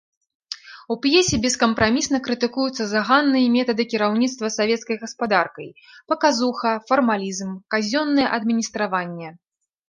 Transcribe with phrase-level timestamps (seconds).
[0.93, 5.69] У п'есе бескампрамісна крытыкуюцца заганныя метады кіраўніцтва савецкай гаспадаркай,
[6.15, 9.29] паказуха, фармалізм, казённае адміністраванне.